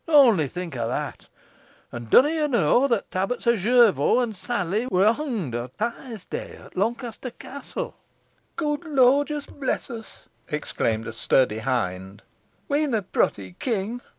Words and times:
Ony 0.07 0.47
think 0.47 0.75
o' 0.75 0.87
that. 0.87 1.27
An 1.91 2.05
dunna 2.09 2.29
yo 2.31 2.47
knoa 2.47 2.87
that 2.89 3.11
t' 3.11 3.19
Abbuts 3.19 3.45
o' 3.45 3.55
Jervaux 3.55 4.19
an 4.21 4.33
Salley 4.33 4.87
wor 4.87 5.13
hongt 5.13 5.53
o' 5.53 5.69
Tizeday 5.79 6.59
at 6.65 6.75
Loncaster 6.75 7.29
Castle?" 7.29 7.93
"Good 8.55 8.81
lorjus 8.83 9.45
bless 9.45 9.91
us!" 9.91 10.25
exclaimed 10.47 11.05
a 11.05 11.13
sturdy 11.13 11.59
hind, 11.59 12.23
"we'n 12.67 12.95
a 12.95 13.03
protty 13.03 13.55
king. 13.59 14.01